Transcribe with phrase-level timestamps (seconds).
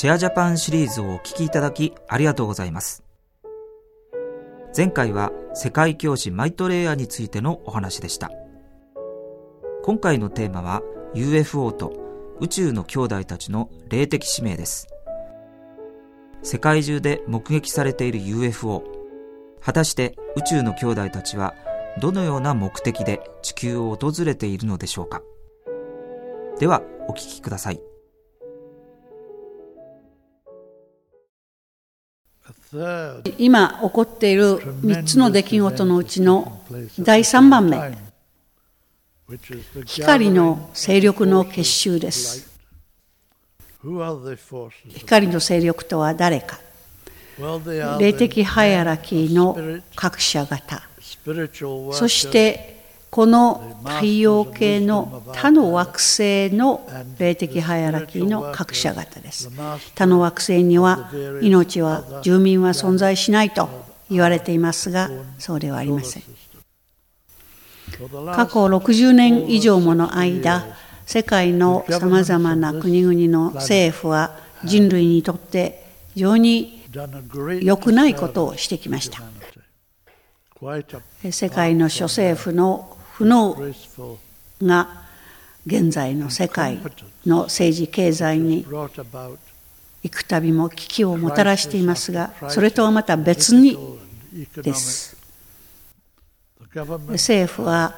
[0.00, 3.04] シェアジャパンシリーズをお聞きいただきありがとうございます。
[4.74, 8.30] 前回は世界教師マイトレイヤーについてのお話でした。
[9.82, 10.80] 今回のテーマは
[11.12, 11.92] UFO と
[12.40, 14.88] 宇宙の兄弟たちの霊的使命です。
[16.40, 18.82] 世界中で目撃されている UFO。
[19.60, 21.54] 果たして宇宙の兄弟たちは
[22.00, 25.20] どのような目的で地球を訪れているのでしょうか
[26.58, 27.89] ではお聞きください。
[33.38, 36.62] 今起こっている3つの出来事のうちの
[36.98, 37.98] 第3番目
[39.86, 42.48] 光の勢力の結集です。
[44.88, 46.60] 光の勢力とは誰か。
[47.98, 49.56] 霊的ハイアラキーの
[49.94, 50.82] 各社型
[51.92, 52.79] そして
[53.10, 59.50] この太陽系の他の惑星の霊的ハイアラキーの各社型です。
[59.96, 61.10] 他の惑星には
[61.42, 63.68] 命は住民は存在しないと
[64.08, 66.22] 言われていますがそうではありません。
[67.92, 70.64] 過去60年以上もの間
[71.04, 76.84] 世界のさまざまな国々の政府は人類にとって非常に
[77.60, 79.20] 良くないことをしてきました。
[81.32, 83.54] 世界の諸政府の不能
[84.62, 84.88] が
[85.66, 86.80] 現在の世界
[87.26, 88.64] の政治経済に
[90.02, 93.76] 幾度も危機をもたらしていますがそれとはまた別に
[94.62, 95.18] です。
[97.08, 97.94] 政府は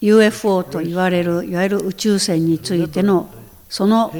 [0.00, 3.28] UFO と言われるいわゆる宇宙船についての
[3.68, 4.12] その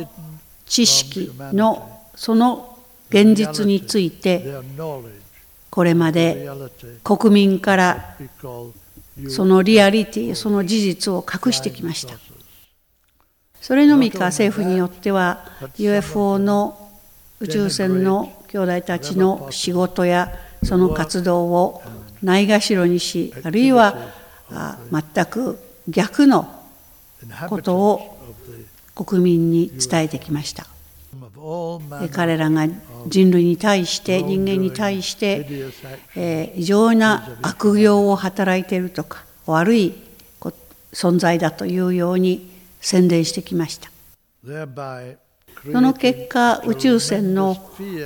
[0.66, 2.78] 知識のその
[3.10, 4.44] 現実について
[5.70, 6.48] これまで
[7.04, 8.16] 国民から
[9.28, 12.14] そのリアリティその事実を隠してきました。
[13.60, 15.46] それのみか政府によっては
[15.78, 16.90] UFO の
[17.40, 21.82] 宇宙船の兄弟たちの仕事やその活動を
[22.22, 23.96] ないがしろにしあるいは
[24.90, 25.58] 全く
[25.88, 26.46] 逆の
[27.48, 28.18] ことを
[28.94, 30.66] 国民に伝えてきました。
[32.12, 32.66] 彼らが
[33.06, 35.46] 人類に対して人間に対して、
[36.16, 39.94] えー、異常な悪行を働いているとか悪い
[40.92, 43.90] 存在だというように宣伝してきました。
[45.72, 47.56] その結果宇宙船の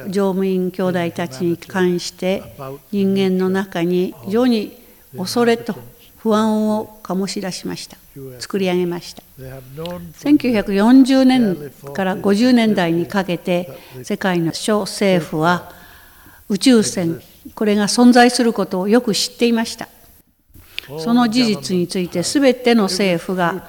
[0.09, 2.55] 乗務員兄弟たちに関して
[2.93, 4.79] 人間の中に非常に
[5.17, 5.75] 恐れと
[6.19, 7.97] 不安を醸し出しました。
[8.39, 9.23] 作り上げました。
[9.39, 13.71] 1940年から50年代にかけて
[14.03, 15.73] 世界の諸政府は
[16.49, 17.21] 宇宙船
[17.55, 19.89] これが存在することをよく知っていました。
[20.99, 23.67] その事実について全ての政府が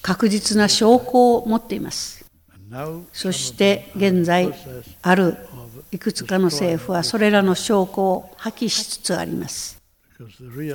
[0.00, 2.24] 確実な証拠を持っています。
[3.12, 4.52] そして現在
[5.02, 5.36] ある
[5.92, 9.80] いくつかの政府はそれらの証拠を破棄しつつあります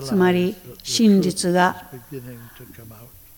[0.05, 1.87] つまり真実が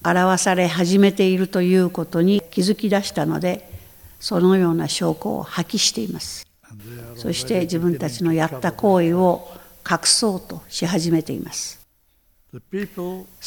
[0.03, 3.69] 表され始めているということに気づき出したので
[4.19, 6.45] そのような証拠を破棄しています。
[7.15, 9.47] そして自分たちのやった行為を
[9.89, 11.85] 隠そうとし始めています。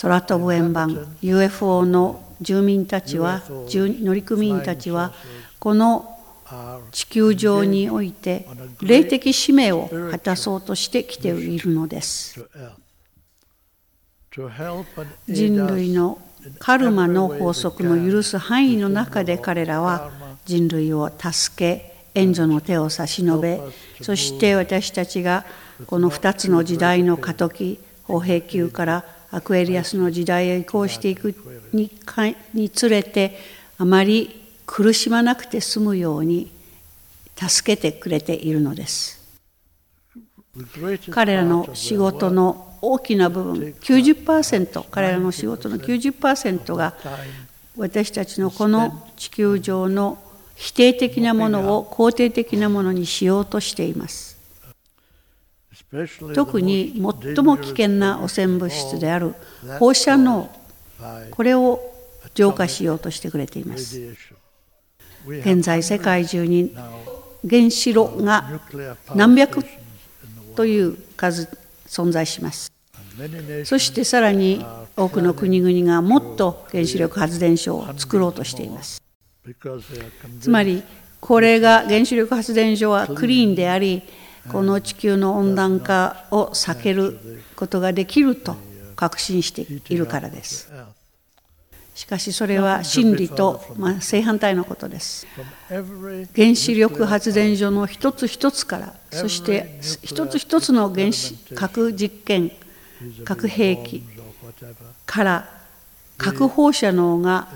[0.01, 5.13] 空飛ぶ円盤 UFO の住民たちは乗組員たちは
[5.59, 6.14] この
[6.91, 8.47] 地球上において
[8.83, 12.45] 霊的使命を果たそうとしてきているのです。
[15.29, 16.19] 人類の
[16.59, 20.11] カルマの法則の許す範囲の中で彼らは
[20.45, 23.61] 人類を助け援助の手を差し伸べ
[24.03, 25.45] そして私たちが
[25.87, 31.35] この2つの時代の過渡期砲兵級からアクエリアスの時代へ移行していく
[31.73, 31.91] に
[32.53, 33.39] につれて
[33.79, 36.51] あまり苦しまなくて済むように
[37.37, 39.23] 助けてくれているのです。
[41.11, 46.95] 彼らの仕事の大きな部分90%彼らの仕事の90%が
[47.77, 50.19] 私たちのこの地球上の
[50.55, 54.35] 否定的なものを肯定的なものにしようとしています。
[56.35, 59.35] 特に最も危険な汚染物質である
[59.79, 60.51] 放射能
[61.31, 61.81] これを
[62.35, 64.01] 浄化しようとしてくれています。
[65.27, 66.75] 現在世界中に
[67.49, 68.61] 原子炉が
[69.15, 69.65] 何百
[70.57, 71.49] という数
[71.87, 72.73] 存在します。
[73.65, 74.65] そしてさらに
[74.97, 79.03] 多くの国々がもっと原子力発電所を作ろうとしています。
[80.41, 80.83] つまり
[81.21, 84.03] これが原子力発電所はクリーンであり
[84.51, 88.57] この地球の温暖化を避けることができると
[88.97, 90.71] 確信しているからです。
[91.95, 95.27] しかしそれは真理と、まあ、正反対のことです。
[96.35, 102.51] 原子力発電所の一つ一つからそして一つ一つの原子核実験
[103.25, 104.03] 核兵器
[105.07, 105.49] から
[106.19, 107.49] 核放射能が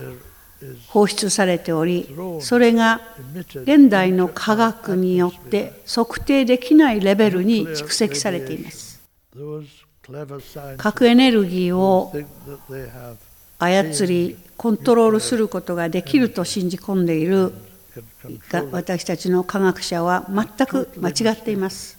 [0.88, 2.08] 放出されており
[2.40, 3.00] それが
[3.54, 9.02] 現代の科学によって測定できないレベルに蓄積されています。
[10.78, 12.12] 核エネルギーを
[13.58, 17.52] 操りコントロールすることができると信じ込んでいる
[18.70, 21.98] 私たちの科学者は全く間違っています。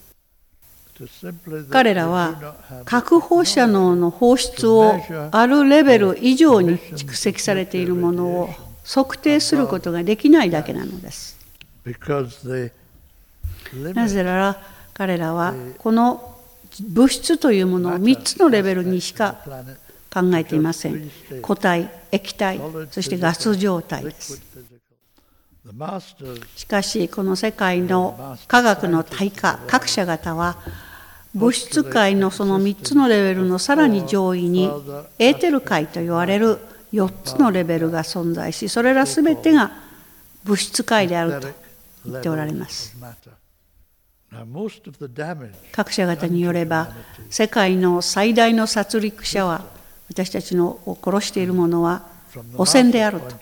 [1.70, 2.54] 彼らは
[2.84, 4.94] 核放射能の放出を
[5.30, 8.50] あるレベル以上に蓄積されているものを
[8.84, 11.38] 測定することができないだけなのです。
[13.94, 16.36] なぜなら彼らはこの
[16.80, 19.38] 物質というものを3つのレベルにしか
[20.12, 21.10] 考えていません。
[21.42, 22.60] 固体液体
[22.90, 24.42] そしてガス状態です。
[26.56, 30.56] しかしこの世界の科学の大化各社方は
[31.34, 34.64] 物質界のその3つのレベルのさらに上位に
[35.18, 36.58] エーテル界と言われる
[36.92, 39.70] 4つのレベルが存在しそれら全てが
[40.44, 41.48] 物質界であると
[42.06, 42.96] 言っておられます。
[45.72, 46.88] 各社方によれば
[47.28, 49.79] 世界の最大の殺戮者は
[50.10, 52.02] 私たちのを殺しているものは
[52.56, 53.36] 汚染であると。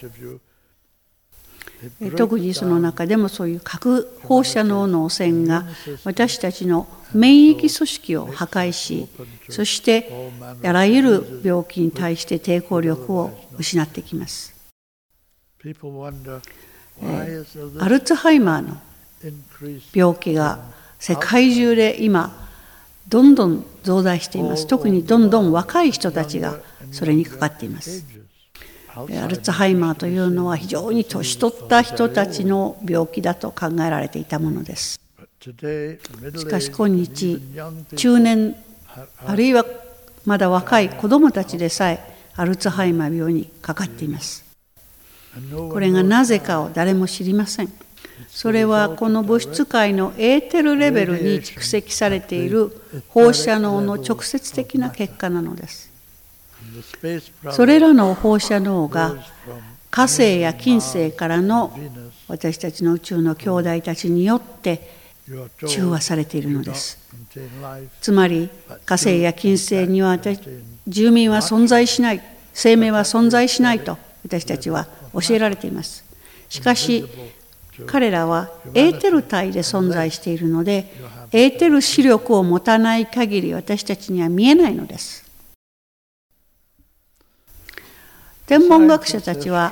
[2.17, 5.65] 特にその中でもそういう核放射能の汚染が
[6.05, 9.07] 私たちの免疫組織を破壊し
[9.49, 10.11] そして
[10.65, 14.55] あらゆる病気に対して抵抗力を失ってきます。
[17.79, 18.77] アルツハイマーの
[19.95, 20.65] 病気が
[20.99, 22.48] 世界中で今
[23.09, 24.67] どんどん増大しています。
[24.67, 26.59] 特にどんどん若い人たちが
[26.93, 28.05] それにかかっています。
[28.95, 35.01] アルツハイマーというのは非常に年取った人たちの病気だと考えられていたものです。
[35.41, 37.41] しかし今日
[37.97, 38.57] 中年
[39.25, 39.65] あるいは
[40.25, 42.01] まだ若い子どもたちでさえ
[42.35, 44.45] アルツハイマー病にかかっています。
[45.71, 47.73] これがなぜかを誰も知りません
[48.29, 52.73] それはこの物質界のエーテルレベルに蓄積されている
[53.09, 55.91] 放射能の直接的な結果なのです。
[57.53, 59.17] それらの放射能が
[59.91, 61.77] 火星や金星からの
[62.29, 64.99] 私たちの宇宙の兄弟たちによって
[65.67, 66.99] 中和されているのです。
[68.01, 68.51] つまり
[68.85, 70.19] 火星や金星には
[70.87, 72.23] 住民は存在しない
[72.53, 76.05] 生命は存在しないと私たちは教えられています。
[76.49, 77.07] しかし
[77.87, 80.93] 彼らはエーテル体で存在しているので
[81.33, 85.27] エーテル視力を持たない限り私たちには見えないのです。
[88.47, 89.71] 天文学者たちは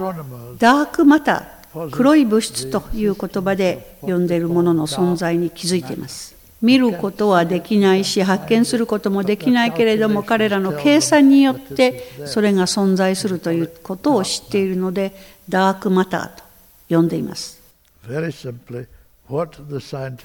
[0.59, 6.37] ダークマター黒い物質という言葉で呼んでいるものの存在に気づいています。
[6.63, 15.15] 見ることはできないし発見することもできないけれども彼らの計算によってそれが存在するということを知っているので
[15.49, 16.45] ダークマターと
[16.89, 17.56] 呼んでいます。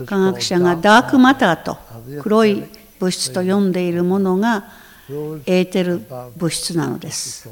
[0.05, 1.77] 科学者がダークマターと
[2.21, 2.63] 黒い
[2.99, 4.65] 物質と呼んでいるものが
[5.45, 6.01] エーテル
[6.37, 7.49] 物質なのです。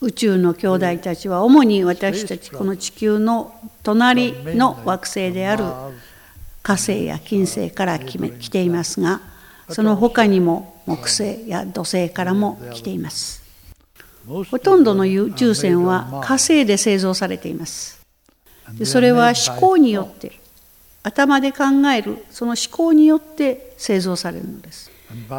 [0.00, 5.64] 宇宙の兄弟たちは主に私たちこの地球の隣の惑星である
[6.62, 9.20] 火星や金星から来ていますが
[9.68, 13.42] その他にも木星や土星からも来ています
[14.28, 17.98] ほとんどの宇宙船は火星で製造されています。
[18.74, 20.32] でそれは思考によって
[21.02, 24.90] 頭で考えるその思考によって製造されるのです、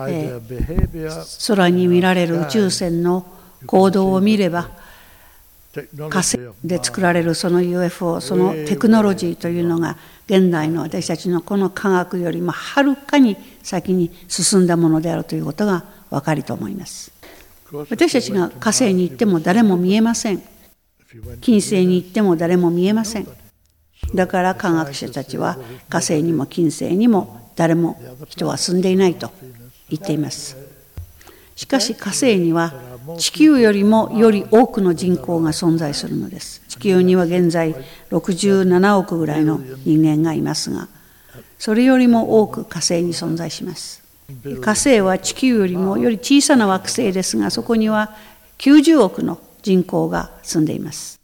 [0.07, 3.25] えー、空に見られる宇宙船の
[3.67, 4.71] 行動を見れば
[6.09, 17.18] 火星で作られるその UFO そのテクノロジーというのが現代の私たちのこの科学よりもはるかに先に進んだものであるということが分かりと思います。
[17.71, 20.41] 私たちが火星に行っても誰も見えません。
[21.41, 23.27] 金星に行っても誰も見えません。
[24.13, 25.57] だから科学者たちは
[25.89, 29.31] 火星にも金星にも誰も人は住んでいないと
[29.89, 30.57] 言っています。
[31.55, 32.73] しかし火星には
[33.17, 36.61] 地球よりもより多くの人口が存在するのです。
[36.67, 37.75] 地球には現在
[38.11, 40.87] 67億ぐらいの人間がいますが
[41.57, 44.08] それよりも多く火星に存在します。
[44.61, 48.15] 火星は地球よりもより小さな惑星ですがそこには
[48.59, 51.19] 90億の人口が住んでいます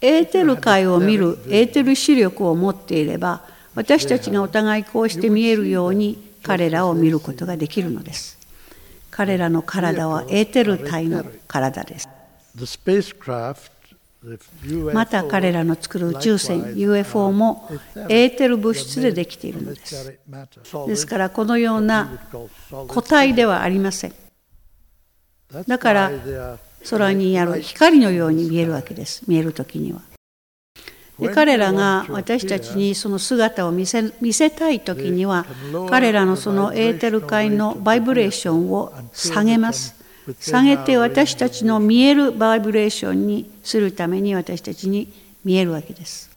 [0.00, 3.42] エーテル界を見るエーテル視力を持っていれば
[3.74, 8.42] 私たちがお互いこうして見えるように彼らを見ることができるのです
[9.12, 12.08] 彼らの体はエーテル体の体です。
[14.92, 17.68] また彼らの作る宇宙船 UFO も
[18.08, 20.18] エーテル物質でできているのです。
[20.86, 22.08] ですからこのような
[22.88, 24.14] 個体ではありません。
[25.66, 26.10] だから
[26.88, 29.24] 空にある光のように見えるわけです。
[29.26, 30.00] 見える時には。
[31.18, 35.46] で彼らが私たちにその姿を見せ見せたい時には
[35.90, 40.01] 彼らのそのエーテル界のバイブレーションを下げます。
[40.40, 45.12] 下げて私たちの見えるバイブレーションにするために私たちに
[45.44, 46.30] 見えるわけです。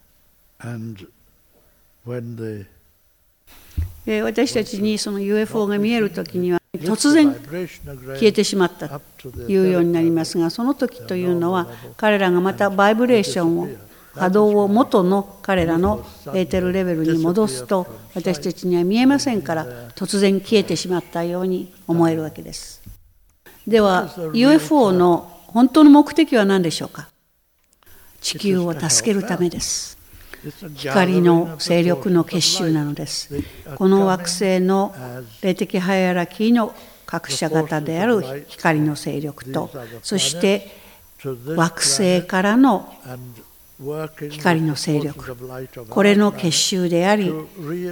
[4.24, 13.68] 私たちにその UFO が見える時には突然消えてしまったというようになりますがその時というのは彼らがまたバイブレーションを
[14.14, 22.85] 波動を元の彼らのエーテルレベルに戻すと私たちには見えませんから突然消えてしまったように思えるわけです。
[23.68, 27.10] では UFO の本当の目的は何でしょうか？
[28.22, 29.98] 地球を助けるためです。
[30.76, 33.34] 光の勢力の結集なのです。
[33.76, 34.94] この惑星の
[35.42, 36.76] 霊的ハイアラキーの
[37.08, 39.72] 各社型である光の勢力と、
[40.04, 40.70] そして
[41.48, 42.94] 惑星からの
[43.78, 45.36] 光の勢力
[45.90, 47.34] これの結集であり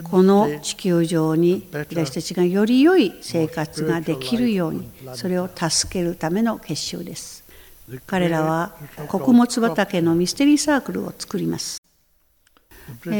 [0.03, 7.43] この地球上に私たちがより良い生活ができるようにそれを助けるための結集です
[8.07, 8.73] 彼らは
[9.09, 11.81] 穀物畑のミステリーサークルを作ります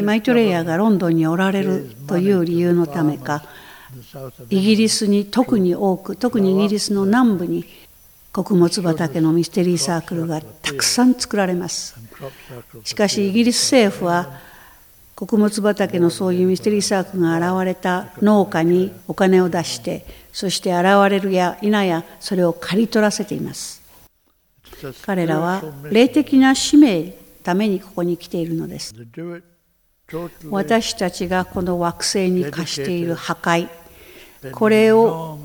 [0.04, 3.44] マイトレイヤーがロンドンにおられるという理由のためか
[4.50, 7.66] イギリスに特に多く特にイギリスの南部に
[8.32, 11.96] 穀物畑のミステリーサークルがたくさん作られます
[12.84, 14.40] しかしイギリス政府は
[15.16, 23.84] 穀物畑のそういうミステリーサークルが現れた農家にお金を出してそして現れるや否やそれを刈り取らせています。
[25.04, 28.94] 彼らは霊的な使命ためにここに来ているのです。
[30.50, 33.70] 私たちがこの惑星に課している破壊
[34.52, 35.40] これを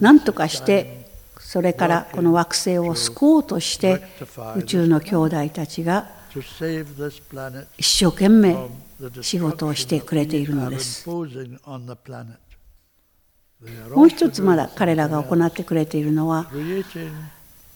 [0.00, 1.03] 何とかして
[1.54, 4.02] それからこの惑星を救おうとして
[4.56, 6.10] 宇宙の兄弟たちが
[7.78, 8.56] 一生懸命
[9.20, 11.08] 仕事をしてくれているのです。
[11.08, 11.22] も
[14.06, 16.50] う一つまだ彼らが行ってくれているのは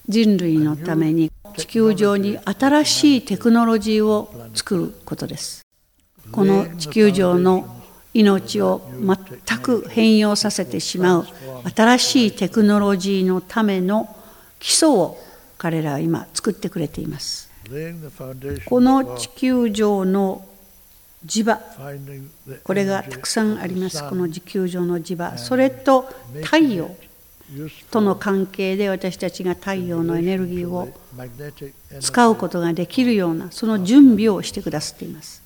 [0.08, 5.64] 人類のために地球上に新しいテクノロジーを作ることです。
[6.32, 7.77] この地球上の
[8.14, 11.26] 命を全く変容させてしまう
[11.74, 14.14] 新しいテクノロジーのための
[14.58, 15.18] 基礎を
[15.56, 17.48] 彼らは今作ってくれています。
[18.64, 20.44] この地球上の
[21.26, 21.60] 磁場
[22.62, 26.08] これがたくさんありますこの地球上の磁場それと
[26.42, 26.90] 太陽
[27.90, 30.88] との関係で私たちが太陽のエネルギーを
[32.00, 35.42] 使うことができるようなその準備をしてくださっています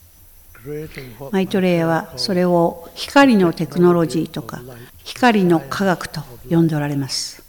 [1.31, 4.63] マイトレイはそれを光のテクノロジーとか
[5.05, 7.43] 光の科学と呼んでおられます。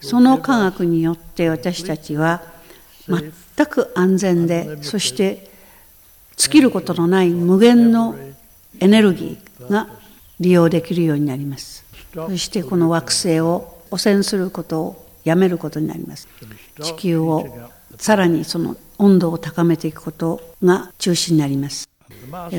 [0.00, 2.42] その科学によって私たちは
[3.08, 5.50] 全く安全でそして
[6.36, 8.16] 尽きることのない無限の
[8.80, 9.88] エネルギーが
[10.38, 11.84] 利用できるようになります。
[12.14, 16.28] そしてこの惑星を汚染することをやめることになります。
[16.80, 17.46] 地球を
[17.98, 21.88] さらにその温度を高めていくことが中心になります。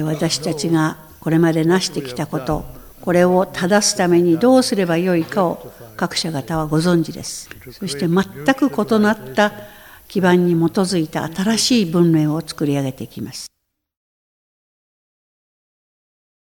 [0.03, 2.65] 私たちがこれまで成してきたこと
[3.01, 7.49] これを正すためにどうすればよいかを各社方はご存知です。
[7.71, 8.23] そして全
[8.55, 9.51] く異なった
[10.07, 13.54] 基盤に基づいた新しい文明を作り上げていきます。